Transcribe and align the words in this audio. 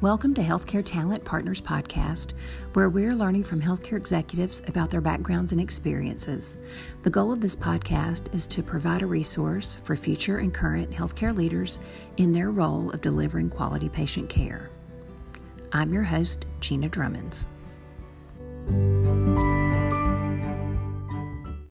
Welcome 0.00 0.32
to 0.34 0.42
Healthcare 0.42 0.84
Talent 0.84 1.24
Partners 1.24 1.60
Podcast, 1.60 2.34
where 2.74 2.88
we're 2.88 3.16
learning 3.16 3.42
from 3.42 3.60
healthcare 3.60 3.96
executives 3.96 4.62
about 4.68 4.90
their 4.90 5.00
backgrounds 5.00 5.50
and 5.50 5.60
experiences. 5.60 6.56
The 7.02 7.10
goal 7.10 7.32
of 7.32 7.40
this 7.40 7.56
podcast 7.56 8.32
is 8.32 8.46
to 8.46 8.62
provide 8.62 9.02
a 9.02 9.06
resource 9.06 9.76
for 9.82 9.96
future 9.96 10.38
and 10.38 10.54
current 10.54 10.92
healthcare 10.92 11.34
leaders 11.34 11.80
in 12.16 12.32
their 12.32 12.52
role 12.52 12.92
of 12.92 13.00
delivering 13.00 13.50
quality 13.50 13.88
patient 13.88 14.28
care. 14.28 14.70
I'm 15.72 15.92
your 15.92 16.04
host, 16.04 16.46
Gina 16.60 16.88
Drummonds. 16.88 17.46